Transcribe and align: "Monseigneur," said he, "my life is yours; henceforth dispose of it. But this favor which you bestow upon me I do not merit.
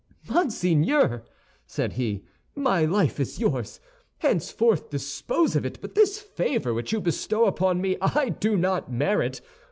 "Monseigneur," 0.27 1.23
said 1.67 1.93
he, 1.93 2.23
"my 2.55 2.85
life 2.85 3.19
is 3.19 3.39
yours; 3.39 3.79
henceforth 4.17 4.89
dispose 4.89 5.55
of 5.55 5.63
it. 5.63 5.79
But 5.79 5.93
this 5.93 6.17
favor 6.19 6.73
which 6.73 6.91
you 6.91 6.99
bestow 6.99 7.45
upon 7.45 7.79
me 7.79 7.97
I 8.01 8.29
do 8.29 8.57
not 8.57 8.91
merit. 8.91 9.41